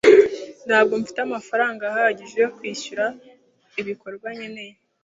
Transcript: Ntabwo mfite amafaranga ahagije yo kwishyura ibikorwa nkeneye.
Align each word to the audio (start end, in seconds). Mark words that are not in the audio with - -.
Ntabwo 0.67 0.93
mfite 1.01 1.19
amafaranga 1.23 1.83
ahagije 1.91 2.37
yo 2.43 2.49
kwishyura 2.57 3.05
ibikorwa 3.81 4.27
nkeneye. 4.35 4.75